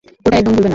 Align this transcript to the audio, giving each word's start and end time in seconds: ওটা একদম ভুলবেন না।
ওটা 0.25 0.37
একদম 0.41 0.51
ভুলবেন 0.55 0.65
না। 0.65 0.69